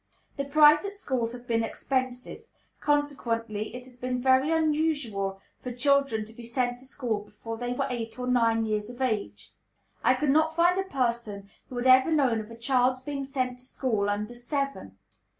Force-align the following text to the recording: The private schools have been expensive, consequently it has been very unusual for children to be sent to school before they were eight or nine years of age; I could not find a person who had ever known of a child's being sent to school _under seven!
The 0.35 0.45
private 0.45 0.95
schools 0.95 1.31
have 1.31 1.45
been 1.45 1.63
expensive, 1.63 2.43
consequently 2.79 3.75
it 3.75 3.83
has 3.83 3.97
been 3.97 4.19
very 4.19 4.49
unusual 4.49 5.39
for 5.61 5.71
children 5.71 6.25
to 6.25 6.33
be 6.33 6.43
sent 6.43 6.79
to 6.79 6.85
school 6.87 7.19
before 7.19 7.55
they 7.59 7.73
were 7.73 7.85
eight 7.87 8.17
or 8.17 8.25
nine 8.25 8.65
years 8.65 8.89
of 8.89 8.99
age; 8.99 9.53
I 10.03 10.15
could 10.15 10.31
not 10.31 10.55
find 10.55 10.79
a 10.79 10.89
person 10.89 11.51
who 11.69 11.77
had 11.77 11.85
ever 11.85 12.09
known 12.09 12.39
of 12.39 12.49
a 12.49 12.57
child's 12.57 13.01
being 13.01 13.23
sent 13.23 13.59
to 13.59 13.63
school 13.63 14.07
_under 14.07 14.31
seven! 14.33 14.97